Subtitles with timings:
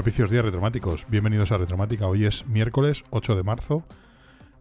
[0.00, 1.04] Propicios días retromáticos.
[1.10, 2.06] Bienvenidos a Retromática.
[2.06, 3.84] Hoy es miércoles 8 de marzo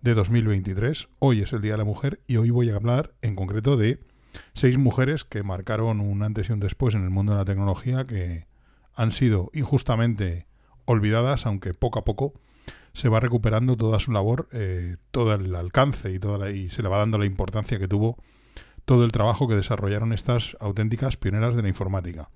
[0.01, 1.07] de 2023.
[1.19, 4.01] Hoy es el Día de la Mujer y hoy voy a hablar en concreto de
[4.53, 8.03] seis mujeres que marcaron un antes y un después en el mundo de la tecnología
[8.03, 8.47] que
[8.95, 10.45] han sido injustamente
[10.83, 12.33] olvidadas, aunque poco a poco
[12.91, 16.83] se va recuperando toda su labor, eh, todo el alcance y, toda la- y se
[16.83, 18.17] le va dando la importancia que tuvo
[18.83, 22.29] todo el trabajo que desarrollaron estas auténticas pioneras de la informática.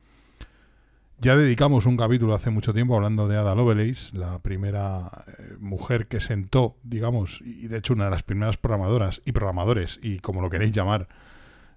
[1.23, 6.07] Ya dedicamos un capítulo hace mucho tiempo hablando de Ada Lovelace, la primera eh, mujer
[6.07, 10.41] que sentó, digamos, y de hecho una de las primeras programadoras y programadores, y como
[10.41, 11.07] lo queréis llamar,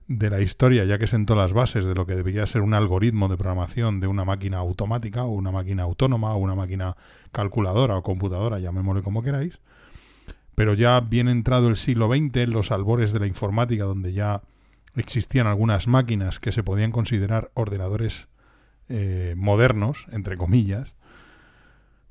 [0.08, 3.28] de la historia, ya que sentó las bases de lo que debería ser un algoritmo
[3.28, 6.96] de programación de una máquina automática, o una máquina autónoma, o una máquina
[7.30, 9.60] calculadora o computadora, llamémosle como queráis.
[10.56, 14.42] Pero ya bien entrado el siglo XX, en los albores de la informática, donde ya
[14.96, 18.26] existían algunas máquinas que se podían considerar ordenadores
[18.88, 20.96] eh, modernos, entre comillas,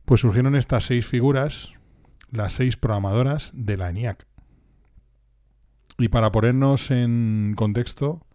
[0.05, 1.73] pues surgieron estas seis figuras,
[2.29, 4.25] las seis programadoras de la ENIAC.
[5.97, 8.25] Y para ponernos en contexto,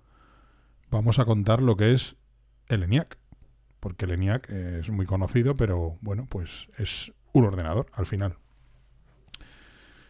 [0.90, 2.16] vamos a contar lo que es
[2.68, 3.18] el ENIAC.
[3.78, 8.36] Porque el ENIAC es muy conocido, pero bueno, pues es un ordenador al final.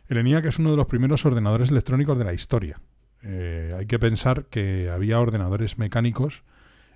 [0.08, 2.80] El ENIAC es uno de los primeros ordenadores electrónicos de la historia.
[3.22, 6.42] Eh, hay que pensar que había ordenadores mecánicos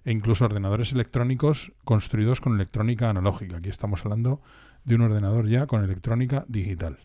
[0.04, 3.56] e incluso ordenadores electrónicos construidos con electrónica analógica.
[3.56, 4.42] Aquí estamos hablando
[4.84, 6.98] de un ordenador ya con electrónica digital.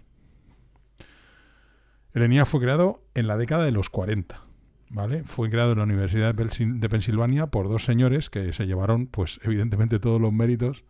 [2.13, 4.43] El fue creado en la década de los 40.
[4.91, 5.23] ¿Vale?
[5.23, 9.05] Fue creado en la Universidad de, Pensil- de Pensilvania por dos señores que se llevaron,
[9.05, 10.83] pues, evidentemente todos los méritos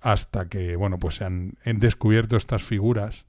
[0.00, 3.26] hasta que, bueno, pues se han, han descubierto estas figuras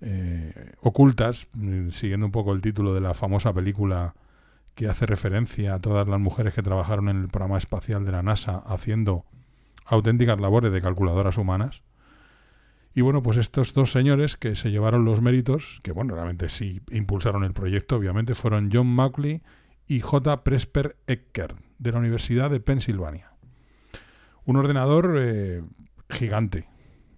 [0.00, 4.14] eh, ocultas, eh, siguiendo un poco el título de la famosa película
[4.78, 8.22] que hace referencia a todas las mujeres que trabajaron en el programa espacial de la
[8.22, 9.24] NASA haciendo
[9.84, 11.82] auténticas labores de calculadoras humanas.
[12.94, 16.80] Y bueno, pues estos dos señores que se llevaron los méritos, que bueno, realmente sí
[16.92, 19.42] impulsaron el proyecto, obviamente, fueron John Mauchly
[19.88, 20.44] y J.
[20.44, 23.32] Presper Eckert, de la Universidad de Pensilvania.
[24.44, 25.64] Un ordenador eh,
[26.08, 26.68] gigante,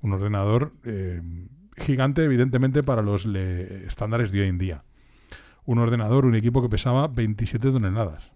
[0.01, 1.21] un ordenador eh,
[1.77, 4.85] gigante evidentemente para los estándares de hoy en día.
[5.71, 8.33] Un ordenador, un equipo que pesaba 27 toneladas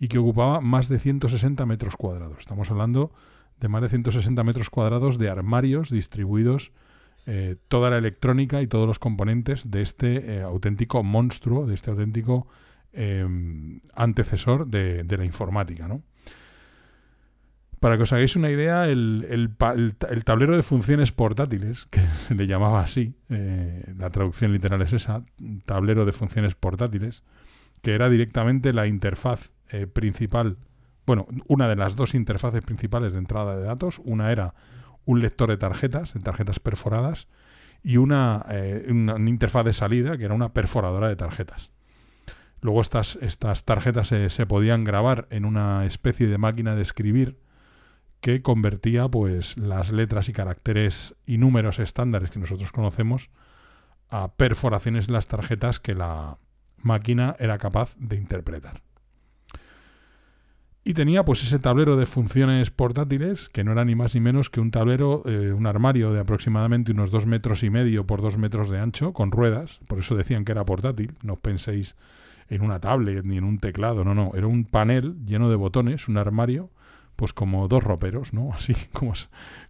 [0.00, 2.40] y que ocupaba más de 160 metros cuadrados.
[2.40, 3.12] Estamos hablando
[3.60, 6.72] de más de 160 metros cuadrados de armarios distribuidos
[7.24, 11.92] eh, toda la electrónica y todos los componentes de este eh, auténtico monstruo, de este
[11.92, 12.48] auténtico
[12.92, 13.28] eh,
[13.94, 16.02] antecesor de, de la informática, ¿no?
[17.82, 21.86] Para que os hagáis una idea, el, el el ta- el tablero de funciones portátiles,
[21.90, 25.24] que se le llamaba así, eh, la traducción literal es esa,
[25.66, 27.24] tablero de funciones portátiles,
[27.82, 30.58] que era directamente la interfaz eh, principal,
[31.06, 34.54] bueno, una de las dos interfaces principales de entrada de datos, una era
[35.04, 37.26] un lector de tarjetas, de tarjetas perforadas,
[37.82, 41.72] y una, eh, una, interfaz de salida, que era una perforadora de tarjetas.
[42.60, 47.42] Luego estas, estas tarjetas se podían grabar en una especie de máquina de escribir
[48.22, 53.30] que convertía pues las letras y caracteres y números estándares que nosotros conocemos
[54.08, 56.38] a perforaciones en las tarjetas que la
[56.78, 58.80] máquina era capaz de interpretar.
[60.84, 64.50] Y tenía pues ese tablero de funciones portátiles, que no era ni más ni menos
[64.50, 68.38] que un tablero, eh, un armario de aproximadamente unos dos metros y medio por dos
[68.38, 71.96] metros de ancho, con ruedas, por eso decían que era portátil, no penséis
[72.48, 76.06] en una tablet ni en un teclado, no, no, era un panel lleno de botones,
[76.06, 76.70] un armario,
[77.16, 78.52] pues como dos roperos, ¿no?
[78.54, 79.14] Así como,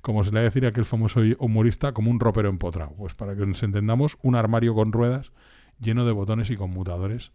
[0.01, 2.95] como se le decir a aquel famoso humorista, como un ropero empotrado.
[2.97, 5.33] Pues para que nos entendamos, un armario con ruedas
[5.81, 7.33] lleno de botones y conmutadores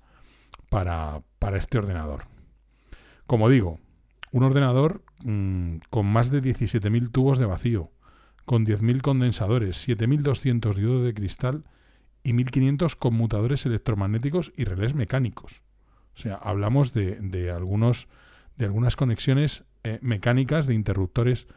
[0.69, 2.25] para, para este ordenador.
[3.25, 3.79] Como digo,
[4.31, 7.91] un ordenador mm, con más de 17.000 tubos de vacío,
[8.45, 11.65] con 10.000 condensadores, 7.200 diodos de cristal
[12.23, 15.61] y 1.500 conmutadores electromagnéticos y relés mecánicos.
[16.15, 18.07] O sea, hablamos de, algunos,
[18.55, 21.47] de algunas conexiones eh, mecánicas de interruptores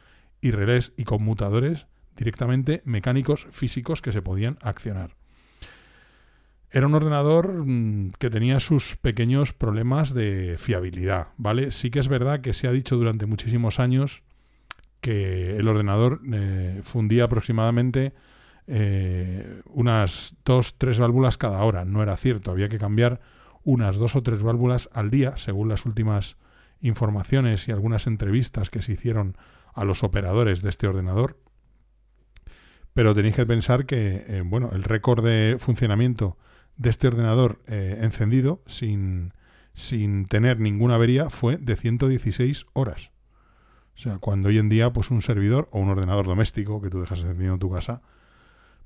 [0.41, 1.87] y relés y conmutadores
[2.17, 5.17] directamente mecánicos físicos que se podían accionar.
[6.71, 11.73] Era un ordenador mm, que tenía sus pequeños problemas de fiabilidad, ¿vale?
[11.73, 14.23] Sí que es verdad que se ha dicho durante muchísimos años
[15.01, 18.13] que el ordenador eh, fundía aproximadamente
[18.67, 21.85] eh, unas dos, tres válvulas cada hora.
[21.85, 23.21] No era cierto, había que cambiar
[23.65, 26.37] unas dos o tres válvulas al día, según las últimas
[26.81, 29.37] informaciones y algunas entrevistas que se hicieron
[29.75, 31.39] a los operadores de este ordenador.
[32.95, 36.37] Pero tenéis que pensar que, eh, bueno, el récord de funcionamiento
[36.77, 39.33] de este ordenador eh, encendido sin,
[39.75, 43.13] sin tener ninguna avería fue de 116 horas.
[43.95, 47.01] O sea, cuando hoy en día, pues un servidor o un ordenador doméstico que tú
[47.01, 48.03] dejas encendido en tu casa,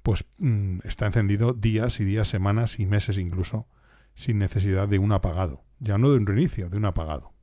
[0.02, 3.68] pues mm, está encendido días y días, semanas y meses incluso,
[4.14, 5.64] sin necesidad de un apagado.
[5.78, 7.33] Ya no de un reinicio, de un apagado.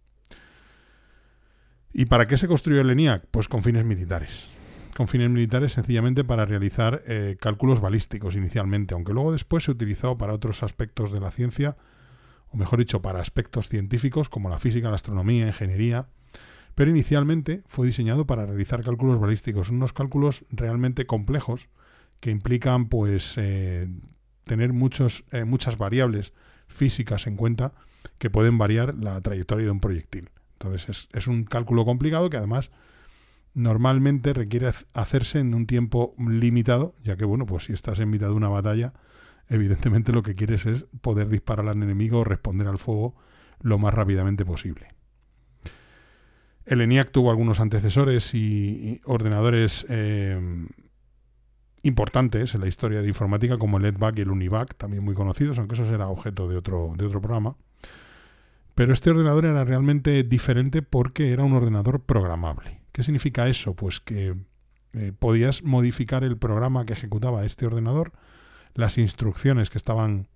[1.93, 3.25] ¿Y para qué se construyó el ENIAC?
[3.31, 4.47] Pues con fines militares.
[4.95, 10.17] Con fines militares sencillamente para realizar eh, cálculos balísticos inicialmente, aunque luego después se utilizó
[10.17, 11.75] para otros aspectos de la ciencia,
[12.49, 16.07] o mejor dicho, para aspectos científicos como la física, la astronomía, ingeniería.
[16.75, 21.67] Pero inicialmente fue diseñado para realizar cálculos balísticos, unos cálculos realmente complejos
[22.21, 23.89] que implican pues eh,
[24.45, 26.31] tener muchos, eh, muchas variables
[26.67, 27.73] físicas en cuenta
[28.17, 30.29] que pueden variar la trayectoria de un proyectil.
[30.63, 32.69] Entonces es, un cálculo complicado que además
[33.53, 38.27] normalmente requiere hacerse en un tiempo limitado, ya que bueno, pues si estás en mitad
[38.27, 38.93] de una batalla,
[39.49, 43.15] evidentemente lo que quieres es poder disparar al enemigo o responder al fuego
[43.59, 44.89] lo más rápidamente posible.
[46.65, 50.39] El ENIAC tuvo algunos antecesores y, ordenadores eh,
[51.81, 55.15] importantes en la historia de la informática, como el EDVAC y el UNIVAC, también muy
[55.15, 57.55] conocidos, aunque eso será objeto de otro, de otro programa.
[58.75, 62.81] Pero este ordenador era realmente diferente porque era un ordenador programable.
[62.91, 63.75] ¿Qué significa eso?
[63.75, 64.35] Pues que
[64.93, 68.11] eh, podías modificar el programa que ejecutaba este ordenador,
[68.73, 70.27] las instrucciones que estaban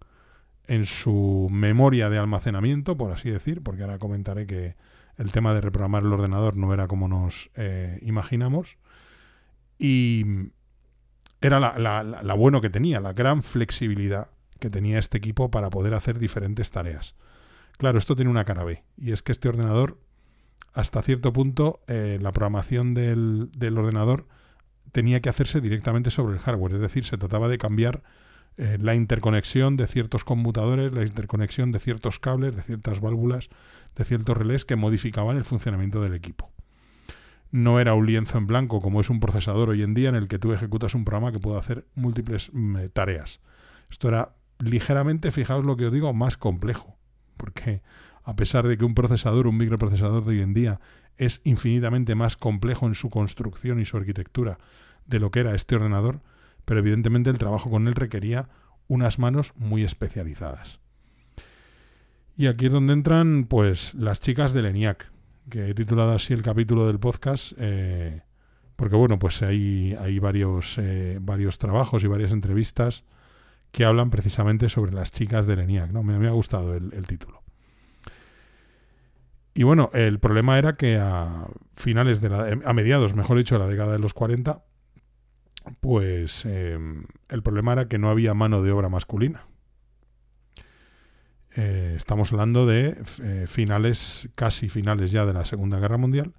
[0.67, 4.75] en su memoria de almacenamiento, por así decir, porque ahora comentaré que
[5.17, 8.77] el tema de reprogramar el ordenador no era como nos eh, imaginamos.
[9.77, 10.25] Y
[11.41, 14.29] era la, la bueno que tenía, la gran flexibilidad
[14.59, 17.15] que tenía este equipo para poder hacer diferentes tareas.
[17.77, 19.99] Claro, esto tiene una cara B, y es que este ordenador,
[20.73, 24.27] hasta cierto punto, eh, la programación del, ordenador
[24.93, 28.01] tenía que hacerse directamente sobre el hardware, es decir, se trataba de cambiar
[28.55, 33.49] eh, la interconexión de ciertos conmutadores, la interconexión de ciertos cables, de ciertas válvulas,
[33.95, 36.51] de ciertos relés que modificaban el funcionamiento del equipo.
[37.51, 40.29] No era un lienzo en blanco como es un procesador hoy en día en el
[40.29, 43.41] que tú ejecutas un programa que puede hacer múltiples mm, tareas.
[43.89, 46.94] Esto era ligeramente, fijaos lo que os digo, más complejo
[47.37, 47.81] porque
[48.23, 50.79] a pesar de que un procesador, un microprocesador de hoy en día
[51.17, 54.57] es infinitamente más complejo en su construcción y su arquitectura
[55.05, 56.21] de lo que era este ordenador,
[56.65, 58.49] pero evidentemente el trabajo con él requería
[58.87, 60.79] unas manos muy especializadas.
[62.35, 65.11] Y aquí es donde entran pues las chicas del ENIAC,
[65.49, 68.23] que he titulado así el capítulo del podcast, eh,
[68.75, 73.03] porque bueno, pues hay, hay varios, eh, varios trabajos y varias entrevistas
[73.75, 75.91] que hablan precisamente sobre las chicas del ENIAC.
[75.91, 76.01] ¿no?
[76.01, 77.43] Me, ha gustado el, título.
[79.53, 83.59] Y bueno, el problema era que a finales de la, a mediados, mejor dicho, de
[83.59, 84.63] la década de los 40,
[85.81, 89.45] pues em, el problema era que no había mano de obra masculina.
[91.57, 96.33] Eh, estamos hablando de eh, finales, casi finales ya de la Segunda Guerra Mundial,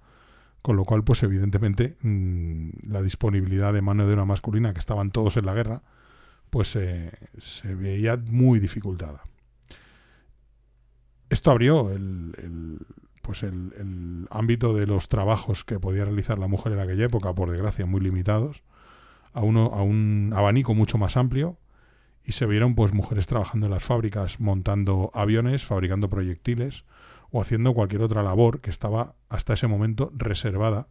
[0.63, 5.11] con lo cual, pues evidentemente, mm, la disponibilidad de mano de obra masculina, que estaban
[5.11, 5.83] todos en la guerra,
[6.51, 9.23] pues se veía muy dificultada.
[11.29, 12.79] Esto abrió el,
[13.23, 17.51] pues el, ámbito de los trabajos que podía realizar la mujer en aquella época, por
[17.51, 18.63] desgracia, muy limitados,
[19.33, 21.59] a, uno, a un abanico mucho más amplio
[22.25, 26.85] y se vieron pues mujeres trabajando en las fábricas, montando aviones, fabricando proyectiles
[27.31, 30.89] o haciendo cualquier otra labor que estaba hasta ese momento reservada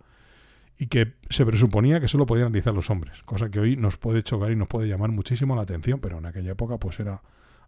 [0.77, 4.23] y que se presuponía que solo podían realizar los hombres, cosa que hoy nos puede
[4.23, 7.21] chocar y nos puede llamar muchísimo la atención, pero en aquella época pues era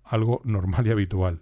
[0.03, 1.41] algo normal y habitual.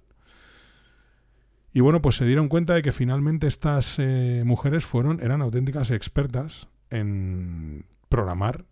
[1.74, 5.92] Y bueno, pues se dieron cuenta de que finalmente estas eh, mujeres fueron, eran auténticas
[5.92, 8.66] expertas en programar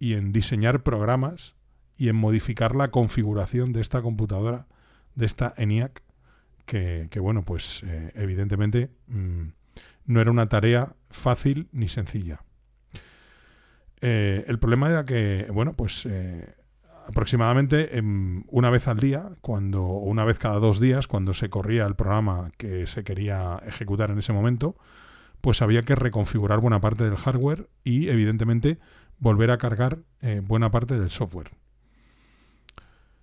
[0.00, 1.54] y en diseñar programas
[1.96, 4.66] y en modificar la configuración de esta computadora,
[5.14, 6.02] de esta ENIAC,
[6.64, 9.48] que, bueno, pues eh, evidentemente mm,
[10.10, 12.42] no era una tarea fácil ni sencilla.
[14.00, 16.52] Eh, el problema era que, bueno, pues eh,
[17.06, 21.86] aproximadamente em, una vez al día, cuando una vez cada dos días, cuando se corría
[21.86, 24.74] el programa que se quería ejecutar en ese momento,
[25.40, 28.80] pues había que reconfigurar buena parte del hardware y, evidentemente,
[29.18, 31.52] volver a cargar eh, buena parte del software.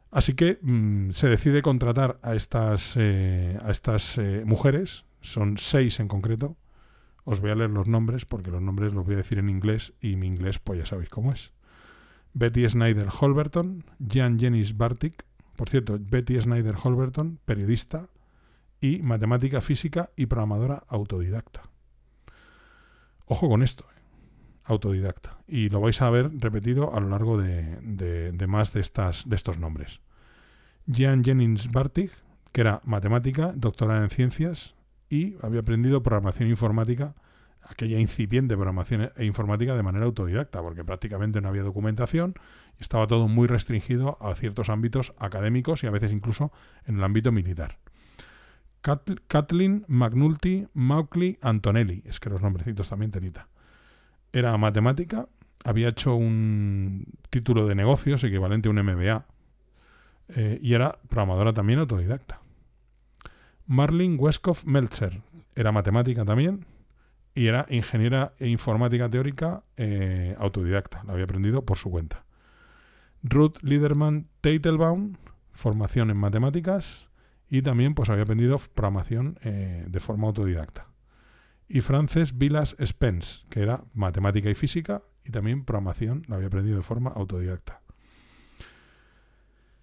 [0.09, 6.55] Así que mm, se decide contratar a estas, a estas mujeres, son seis en concreto,
[7.29, 9.93] os voy a leer los nombres porque los nombres los voy a decir en inglés
[9.99, 11.51] y mi inglés pues ya sabéis cómo es.
[12.33, 15.25] Betty Snyder Holberton, Jan Jennings Bartik,
[15.57, 18.07] por cierto, Betty Snyder Holberton, periodista
[18.79, 21.63] y matemática física y programadora autodidacta.
[23.25, 24.01] Ojo con esto, eh,
[24.63, 25.37] autodidacta.
[25.49, 29.59] Y lo vais a ver repetido a lo largo de, más de, estas, de estos
[29.59, 29.99] nombres.
[30.89, 32.13] Jan Jennings Bartik,
[32.53, 34.76] que era matemática, doctorada en ciencias,
[35.09, 37.15] y había aprendido programación informática,
[37.61, 42.35] aquella incipiente programación e informática de manera autodidacta, porque prácticamente no había documentación
[42.79, 46.51] y estaba todo muy restringido a ciertos ámbitos académicos y a veces incluso
[46.85, 47.77] en el ámbito militar.
[49.27, 53.49] Kathleen McNulty Mauchley Antonelli, es que los nombrecitos también tenita.
[54.31, 55.27] Era matemática,
[55.65, 59.25] había hecho un título de negocios equivalente a un MBA
[60.29, 62.39] eh, y era programadora también autodidacta.
[63.67, 65.21] Marlene Westkoff Meltzer
[65.53, 66.65] era matemática también
[67.35, 71.03] y era ingeniera e informática teórica eh, autodidacta.
[71.03, 72.25] La había aprendido por su cuenta.
[73.21, 75.17] Ruth Liederman Teitelbaum,
[75.51, 77.09] formación en matemáticas
[77.49, 80.87] y también pues había aprendido programación eh, de forma autodidacta.
[81.67, 86.77] Y Frances Vilas Spence, que era matemática y física y también programación, la había aprendido
[86.77, 87.81] de forma autodidacta.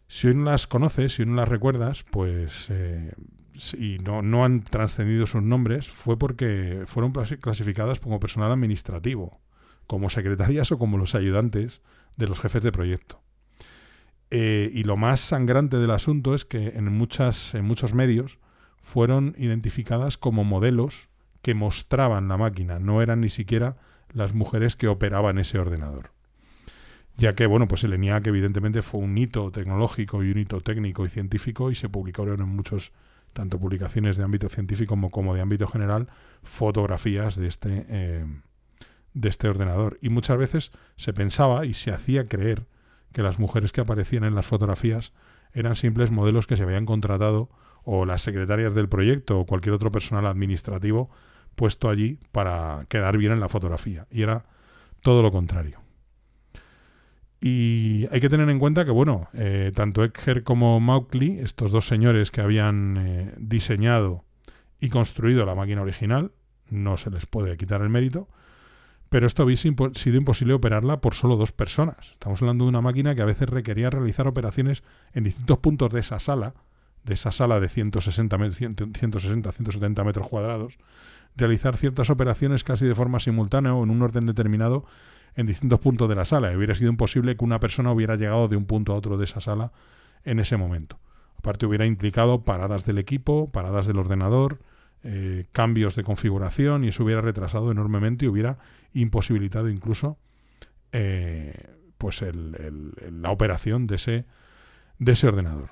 [0.09, 3.13] Si hoy no las conoces, si hoy no las recuerdas, pues eh,
[3.79, 9.41] y no, no han trascendido sus nombres fue porque fueron clasificadas como personal administrativo,
[9.87, 11.81] como secretarias o como los ayudantes
[12.17, 13.21] de los jefes de proyecto.
[14.31, 18.39] Eh, y lo más sangrante del asunto es que en, muchas, en muchos medios
[18.81, 21.09] fueron identificadas como modelos
[21.43, 23.77] que mostraban la máquina, no eran ni siquiera
[24.13, 26.11] las mujeres que operaban ese ordenador.
[27.17, 31.07] Ya que, bueno, pues el ENIAC evidentemente fue un hito tecnológico y un hito técnico
[31.07, 32.93] y científico y se publicaron en muchos
[33.35, 36.09] tanto publicaciones de ámbito científico como, de ámbito general,
[36.43, 38.25] fotografías de este, eh,
[39.13, 39.99] de este ordenador.
[40.01, 42.67] Y muchas veces se pensaba y se hacía creer
[43.13, 45.13] que las mujeres que aparecían en las fotografías
[45.53, 47.51] eran simples modelos que se habían contratado
[47.85, 51.11] o las secretarias del proyecto o cualquier otro personal administrativo
[51.55, 54.07] puesto allí para quedar bien en la fotografía.
[54.11, 54.47] Y era
[55.03, 55.84] todo lo contrario.
[57.47, 61.87] Y hay que tener en cuenta que, bueno, eh, tanto Eckher como Mauchly, estos dos
[61.87, 64.25] señores que habían eh, diseñado
[64.81, 66.33] y construido la máquina original,
[66.71, 68.31] no se les puede quitar el mérito,
[69.11, 72.13] pero esto había sido imposible operarla por solo dos personas.
[72.13, 74.83] Estamos hablando de una máquina que a veces requería realizar operaciones
[75.13, 76.55] en distintos puntos de esa sala,
[77.05, 80.79] de esa sala de 160, 160 170 metros cuadrados,
[81.37, 84.87] realizar ciertas operaciones casi de forma simultánea o en un orden determinado
[85.37, 86.57] en distintos puntos de la sala.
[86.57, 89.41] hubiera sido imposible que una persona hubiera llegado de un punto a otro de esa
[89.41, 89.73] sala
[90.25, 90.99] en ese momento.
[91.39, 94.61] Aparte hubiera implicado paradas del equipo, paradas del ordenador,
[95.03, 98.59] eh, cambios de configuración y eso hubiera retrasado enormemente y hubiera
[98.95, 100.19] imposibilitado incluso
[100.93, 101.53] eh,
[101.99, 104.25] pues la operación de ese,
[104.99, 105.71] de ese ordenador.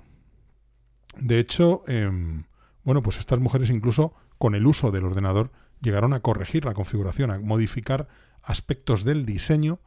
[1.16, 2.44] De hecho, em,
[2.84, 7.30] bueno, pues estas mujeres incluso con el uso del ordenador llegaron a corregir la configuración,
[7.30, 8.08] a modificar
[8.42, 9.80] aspectos del diseño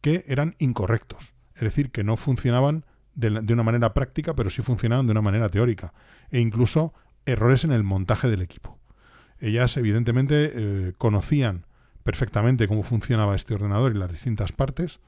[0.00, 1.34] que eran incorrectos.
[1.54, 5.48] Es decir, que no funcionaban de, una manera práctica, pero sí funcionaban de una manera
[5.48, 5.92] teórica.
[6.30, 6.94] E incluso
[7.26, 8.78] errores en el montaje del equipo.
[9.38, 11.66] Ellas, evidentemente, eh, conocían
[12.02, 15.00] perfectamente cómo funcionaba este ordenador y las distintas partes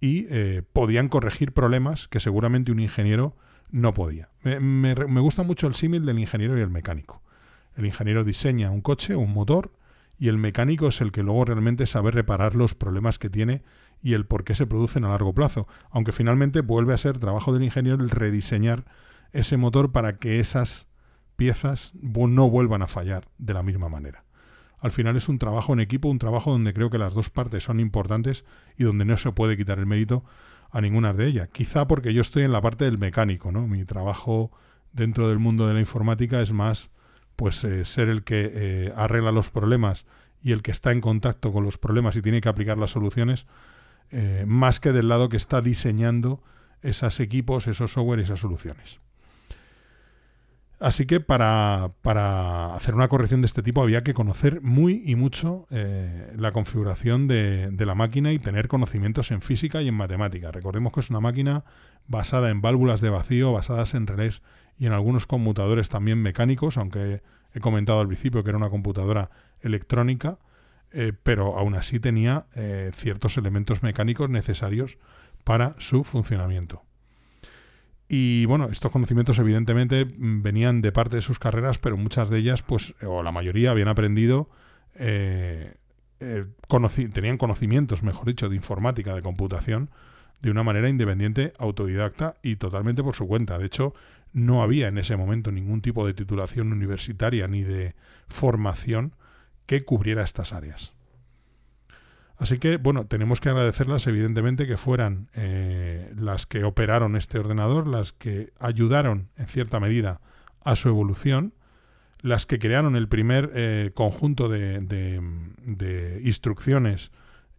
[0.00, 3.36] y eh, podían corregir problemas que seguramente un ingeniero
[3.70, 4.30] no podía.
[4.42, 7.22] Me, me gusta mucho el símil del ingeniero y el mecánico.
[7.76, 9.72] El ingeniero diseña un coche, un motor,
[10.18, 13.62] y el mecánico es el que luego realmente sabe reparar los problemas que tiene
[14.02, 17.52] y el por qué se producen a largo plazo, aunque finalmente vuelve a ser trabajo
[17.52, 18.84] del ingeniero el rediseñar
[19.32, 20.88] ese motor para que esas
[21.36, 24.24] piezas no vuelvan a fallar de la misma manera.
[24.80, 27.64] Al final es un trabajo en equipo, un trabajo donde creo que las dos partes
[27.64, 28.44] son importantes
[28.76, 30.24] y donde no se puede quitar el mérito
[30.70, 31.48] a ninguna de ellas.
[31.48, 33.66] Quizá porque yo estoy en la parte del mecánico, ¿no?
[33.66, 34.52] Mi trabajo
[34.92, 36.90] dentro del mundo de la informática es más
[37.38, 40.06] pues eh, ser el que eh, arregla los problemas
[40.42, 43.46] y el que está en contacto con los problemas y tiene que aplicar las soluciones,
[44.10, 46.42] eh, más que del lado que está diseñando
[46.82, 48.98] esos equipos, esos software y esas soluciones.
[50.80, 55.16] Así que para, para, hacer una corrección de este tipo había que conocer muy y
[55.16, 59.94] mucho eh, la configuración de, de, la máquina y tener conocimientos en física y en
[59.94, 60.52] matemática.
[60.52, 61.64] Recordemos que es una máquina
[62.06, 64.40] basada en válvulas de vacío, basadas en relés
[64.78, 69.30] y en algunos conmutadores también mecánicos, aunque he comentado al principio que era una computadora
[69.60, 70.38] electrónica,
[70.92, 74.98] eh, pero aún así tenía eh, ciertos elementos mecánicos necesarios
[75.44, 76.87] para su funcionamiento.
[78.08, 82.38] Y bueno, estos conocimientos evidentemente mm, venían de parte de sus carreras, pero muchas de
[82.38, 84.48] ellas, pues, o la mayoría, habían aprendido,
[84.94, 85.74] eh,
[86.20, 86.46] eh,
[87.12, 89.90] tenían conocimientos, mejor dicho, de informática, de computación,
[90.40, 93.58] de una manera independiente, autodidacta y totalmente por su cuenta.
[93.58, 93.94] De hecho,
[94.32, 97.94] no había en ese momento ningún tipo de titulación universitaria ni de
[98.28, 99.14] formación
[99.66, 100.94] que cubriera estas áreas.
[102.38, 107.88] Así que, bueno, tenemos que agradecerlas, evidentemente, que fueran eh, las que operaron este ordenador,
[107.88, 110.20] las que ayudaron, en cierta medida,
[110.64, 111.52] a su evolución,
[112.20, 115.20] las que crearon el primer eh, conjunto de,
[116.22, 117.10] instrucciones,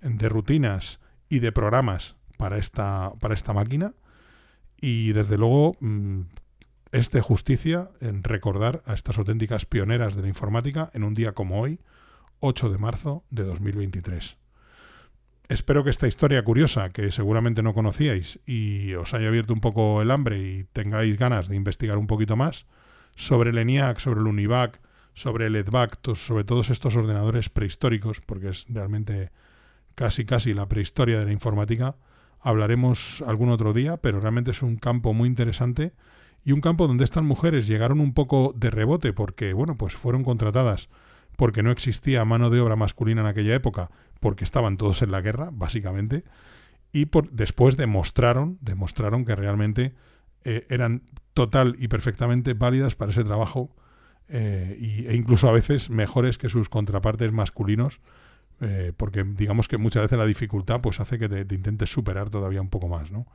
[0.02, 3.94] de rutinas y de programas para esta, para esta máquina.
[4.80, 6.22] Y desde luego mm,
[6.94, 11.34] es de justicia en recordar a estas auténticas pioneras de la informática en un día
[11.34, 11.82] como hoy,
[12.40, 14.38] 8 de marzo de 2023.
[15.50, 20.00] Espero que esta historia curiosa, que seguramente no conocíais, y os haya abierto un poco
[20.04, 22.68] el hambre y tengáis ganas de investigar un poquito más
[23.16, 24.80] sobre el ENIAC, sobre el UNIVAC,
[25.16, 29.32] sobre el EDVAC, sobre todos estos ordenadores prehistóricos, porque es realmente
[29.96, 31.96] casi casi la prehistoria de la informática.
[32.40, 35.94] Hablaremos algún otro día, pero realmente es un campo muy interesante
[36.46, 40.24] y un campo donde estas mujeres llegaron un poco de rebote porque, bueno, pues fueron
[40.24, 40.90] contratadas
[41.40, 45.22] porque no existía mano de obra masculina en aquella época porque estaban todos en la
[45.22, 46.26] guerra, básicamente,
[46.92, 49.96] y después demostraron, demostraron que realmente
[50.44, 51.02] eh, eran
[51.34, 53.74] total y perfectamente válidas para ese trabajo
[54.28, 58.02] eh, e incluso a veces mejores que sus contrapartes masculinos,
[58.60, 62.60] eh, porque digamos que muchas veces la dificultad pues hace que te, intentes superar todavía
[62.60, 63.28] un poco más, ¿no?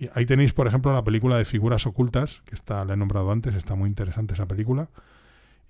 [0.00, 3.30] Y ahí tenéis, por ejemplo, la película de Figuras Ocultas, que está, la he nombrado
[3.30, 4.90] antes, está muy interesante esa película.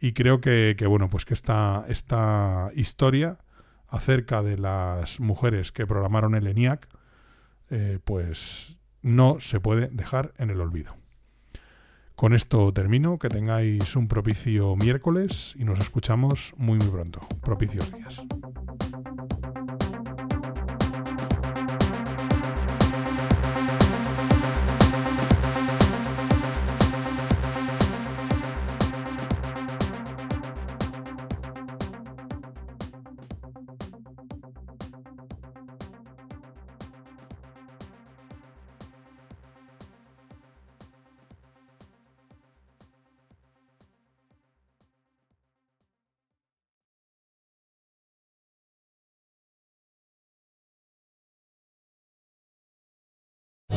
[0.00, 3.38] Y creo que, que bueno, pues que esta, esta historia
[3.88, 6.88] acerca de las mujeres que programaron el ENIAC,
[7.70, 10.96] eh, pues no se puede dejar en el olvido.
[12.14, 17.20] Con esto termino, que tengáis un propicio miércoles y nos escuchamos muy muy pronto.
[17.42, 18.22] Propicios días.